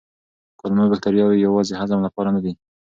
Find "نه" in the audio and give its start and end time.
2.35-2.41